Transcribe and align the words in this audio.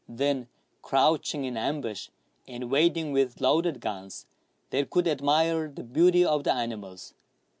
Then, 0.09 0.47
crouching 0.81 1.45
in 1.45 1.55
ambush, 1.55 2.09
and 2.47 2.71
wait 2.71 2.97
| 2.97 2.97
ing 2.97 3.11
with 3.13 3.39
loaded 3.39 3.79
guns, 3.79 4.25
they 4.71 4.83
could 4.83 5.07
admire 5.07 5.67
the 5.69 5.83
beauty 5.83 6.25
of 6.25 6.43
the 6.43 6.51
animals. 6.55 7.13